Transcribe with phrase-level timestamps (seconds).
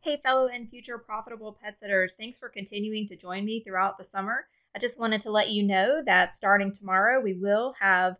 [0.00, 4.04] Hey, fellow and future profitable pet sitters, thanks for continuing to join me throughout the
[4.04, 4.46] summer.
[4.74, 8.16] I just wanted to let you know that starting tomorrow, we will have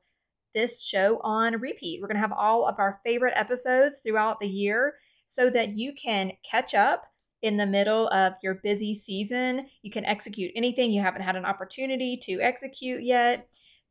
[0.55, 2.01] this show on repeat.
[2.01, 4.95] We're going to have all of our favorite episodes throughout the year
[5.25, 7.05] so that you can catch up
[7.43, 9.69] in the middle of your busy season.
[9.83, 13.49] You can execute anything you haven't had an opportunity to execute yet.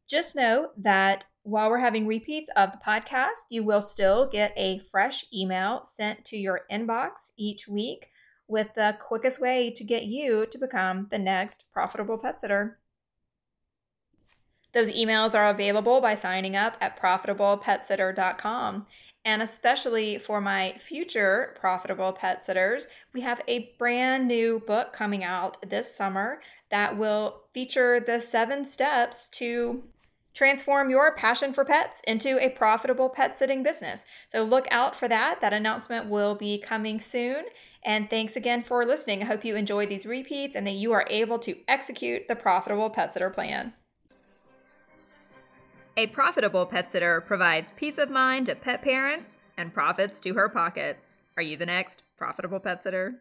[0.08, 4.80] Just know that while we're having repeats of the podcast, you will still get a
[4.80, 8.10] fresh email sent to your inbox each week
[8.48, 12.80] with the quickest way to get you to become the next profitable pet sitter.
[14.74, 18.86] Those emails are available by signing up at profitablepetsitter.com.
[19.26, 25.24] And especially for my future profitable pet sitters, we have a brand new book coming
[25.24, 26.40] out this summer
[26.70, 29.84] that will feature the seven steps to
[30.38, 34.06] transform your passion for pets into a profitable pet sitting business.
[34.28, 35.42] So look out for that.
[35.42, 37.46] That announcement will be coming soon.
[37.84, 39.24] And thanks again for listening.
[39.24, 42.92] I hope you enjoy these repeats and that you are able to execute the profitable
[42.92, 43.74] pet sitter plan.
[45.96, 50.50] A profitable pet sitter provides peace of mind to pet parents and profits to her
[50.50, 51.14] pockets.
[51.36, 53.16] Are you the next profitable pet sitter?